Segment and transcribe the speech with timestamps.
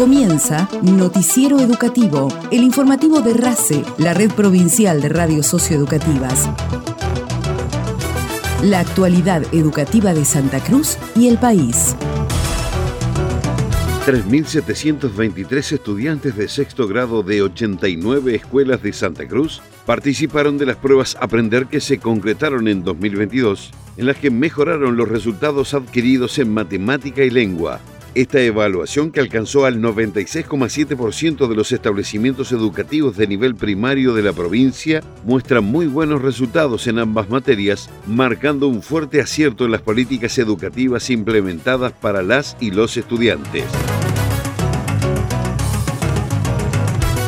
[0.00, 6.48] Comienza Noticiero Educativo, el informativo de RACE, la red provincial de radios socioeducativas.
[8.62, 11.94] La actualidad educativa de Santa Cruz y el país.
[14.06, 21.14] 3.723 estudiantes de sexto grado de 89 escuelas de Santa Cruz participaron de las pruebas
[21.20, 27.22] Aprender que se concretaron en 2022, en las que mejoraron los resultados adquiridos en matemática
[27.22, 27.80] y lengua,
[28.14, 34.32] esta evaluación, que alcanzó al 96,7% de los establecimientos educativos de nivel primario de la
[34.32, 40.38] provincia, muestra muy buenos resultados en ambas materias, marcando un fuerte acierto en las políticas
[40.38, 43.64] educativas implementadas para las y los estudiantes.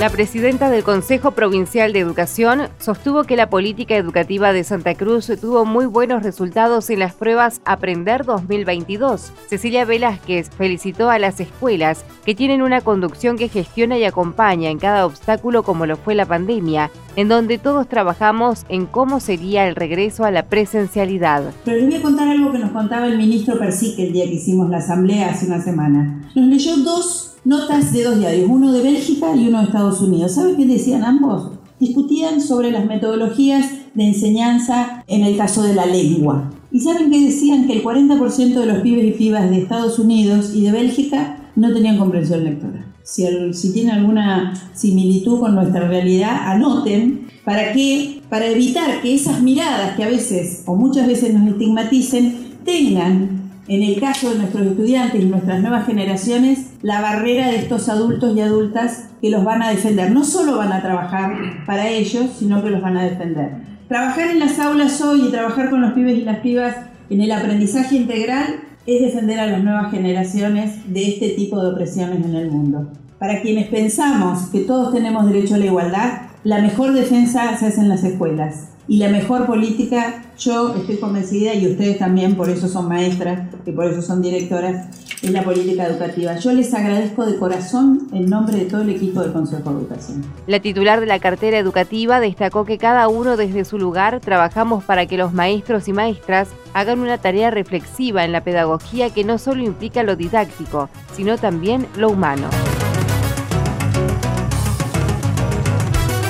[0.00, 5.30] La presidenta del Consejo Provincial de Educación sostuvo que la política educativa de Santa Cruz
[5.40, 9.32] tuvo muy buenos resultados en las pruebas Aprender 2022.
[9.48, 14.78] Cecilia Velázquez felicitó a las escuelas que tienen una conducción que gestiona y acompaña en
[14.78, 19.76] cada obstáculo como lo fue la pandemia, en donde todos trabajamos en cómo sería el
[19.76, 21.52] regreso a la presencialidad.
[21.64, 24.34] Pero les voy a contar algo que nos contaba el ministro Persique el día que
[24.34, 26.20] hicimos la asamblea hace una semana.
[26.34, 30.32] Nos leyó dos notas de dos diarios, uno de Bélgica y uno de Estados Unidos.
[30.32, 31.52] ¿Sabe qué decían ambos?
[31.78, 36.50] Discutían sobre las metodologías de enseñanza en el caso de la lengua.
[36.72, 37.66] ¿Y saben qué decían?
[37.66, 41.72] Que el 40% de los pibes y pibas de Estados Unidos y de Bélgica no
[41.72, 42.92] tenían comprensión lectora.
[43.02, 49.42] Si, si tienen alguna similitud con nuestra realidad, anoten para que, para evitar que esas
[49.42, 54.66] miradas que a veces o muchas veces nos estigmaticen tengan en el caso de nuestros
[54.66, 59.62] estudiantes y nuestras nuevas generaciones, la barrera de estos adultos y adultas que los van
[59.62, 60.10] a defender.
[60.10, 63.52] No solo van a trabajar para ellos, sino que los van a defender.
[63.88, 66.76] Trabajar en las aulas hoy y trabajar con los pibes y las pibas
[67.08, 72.24] en el aprendizaje integral es defender a las nuevas generaciones de este tipo de opresiones
[72.24, 72.92] en el mundo.
[73.18, 76.12] Para quienes pensamos que todos tenemos derecho a la igualdad,
[76.44, 78.73] la mejor defensa se hace en las escuelas.
[78.86, 83.72] Y la mejor política, yo estoy convencida, y ustedes también, por eso son maestras y
[83.72, 84.88] por eso son directoras,
[85.22, 86.36] es la política educativa.
[86.36, 90.22] Yo les agradezco de corazón en nombre de todo el equipo del Consejo de Educación.
[90.46, 95.06] La titular de la cartera educativa destacó que cada uno desde su lugar trabajamos para
[95.06, 99.62] que los maestros y maestras hagan una tarea reflexiva en la pedagogía que no solo
[99.62, 102.48] implica lo didáctico, sino también lo humano.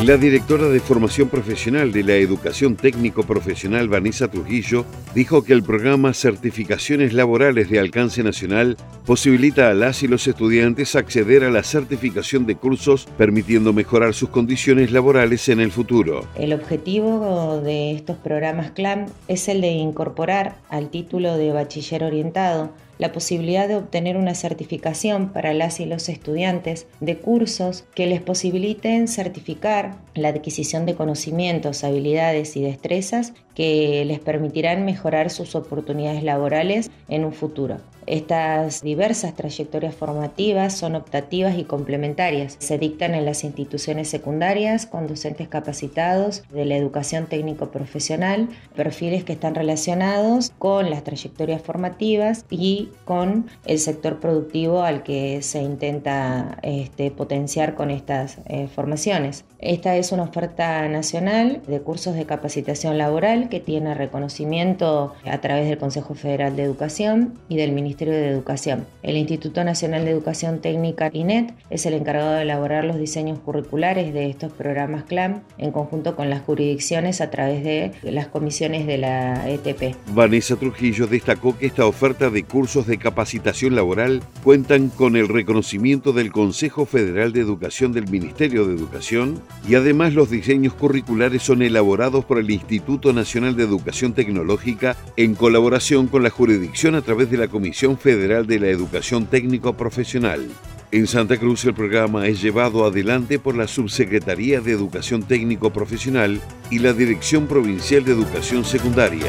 [0.04, 4.84] La directora de formación profesional de la educación técnico profesional, Vanessa Trujillo,
[5.14, 10.96] dijo que el programa Certificaciones Laborales de Alcance Nacional posibilita a las y los estudiantes
[10.96, 16.26] acceder a la certificación de cursos, permitiendo mejorar sus condiciones laborales en el futuro.
[16.36, 22.70] El objetivo de estos programas CLAM es el de incorporar al título de bachiller orientado
[22.98, 28.20] la posibilidad de obtener una certificación para las y los estudiantes de cursos que les
[28.20, 36.22] posibiliten certificar la adquisición de conocimientos, habilidades y destrezas que les permitirán mejorar sus oportunidades
[36.22, 37.78] laborales en un futuro.
[38.06, 42.56] Estas diversas trayectorias formativas son optativas y complementarias.
[42.58, 49.32] Se dictan en las instituciones secundarias con docentes capacitados de la educación técnico-profesional, perfiles que
[49.32, 56.58] están relacionados con las trayectorias formativas y con el sector productivo al que se intenta
[56.62, 59.44] este, potenciar con estas eh, formaciones.
[59.58, 65.68] Esta es una oferta nacional de cursos de capacitación laboral que tiene reconocimiento a través
[65.68, 68.86] del Consejo Federal de Educación y del Ministerio de Educación.
[69.02, 74.12] El Instituto Nacional de Educación Técnica, INET, es el encargado de elaborar los diseños curriculares
[74.12, 78.98] de estos programas CLAM en conjunto con las jurisdicciones a través de las comisiones de
[78.98, 79.96] la ETP.
[80.08, 86.12] Vanessa Trujillo destacó que esta oferta de cursos de capacitación laboral cuentan con el reconocimiento
[86.12, 91.62] del Consejo Federal de Educación del Ministerio de Educación y además los diseños curriculares son
[91.62, 97.30] elaborados por el Instituto Nacional de Educación Tecnológica en colaboración con la jurisdicción a través
[97.30, 100.48] de la Comisión Federal de la Educación Técnico Profesional.
[100.90, 106.40] En Santa Cruz el programa es llevado adelante por la Subsecretaría de Educación Técnico Profesional
[106.70, 109.26] y la Dirección Provincial de Educación Secundaria.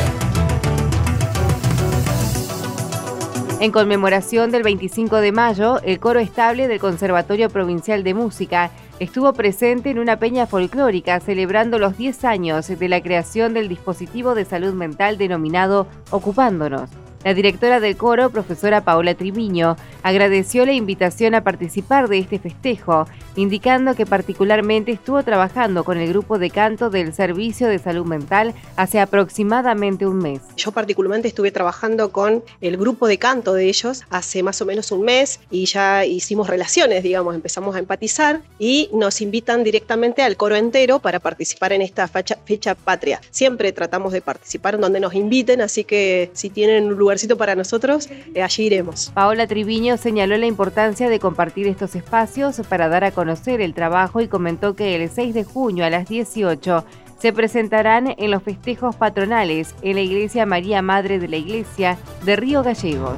[3.59, 9.33] En conmemoración del 25 de mayo, el coro estable del Conservatorio Provincial de Música estuvo
[9.33, 14.45] presente en una peña folclórica celebrando los 10 años de la creación del dispositivo de
[14.45, 16.89] salud mental denominado Ocupándonos.
[17.25, 23.07] La directora del coro, profesora Paola Triviño, agradeció la invitación a participar de este festejo,
[23.35, 28.53] indicando que particularmente estuvo trabajando con el grupo de canto del Servicio de Salud Mental
[28.75, 30.41] hace aproximadamente un mes.
[30.55, 34.91] Yo particularmente estuve trabajando con el grupo de canto de ellos hace más o menos
[34.91, 40.37] un mes y ya hicimos relaciones, digamos, empezamos a empatizar y nos invitan directamente al
[40.37, 43.19] coro entero para participar en esta fecha, patria.
[43.31, 47.55] Siempre tratamos de participar en donde nos inviten, así que si tienen un lugar para
[47.55, 49.11] nosotros, eh, allí iremos.
[49.13, 54.21] Paola Triviño señaló la importancia de compartir estos espacios para dar a conocer el trabajo
[54.21, 56.85] y comentó que el 6 de junio a las 18
[57.19, 62.35] se presentarán en los festejos patronales en la Iglesia María Madre de la Iglesia de
[62.35, 63.17] Río Gallegos.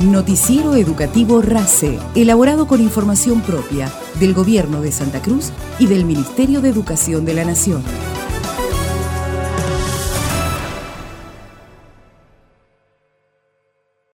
[0.00, 3.90] Noticiero Educativo RACE, elaborado con información propia
[4.20, 7.82] del Gobierno de Santa Cruz y del Ministerio de Educación de la Nación.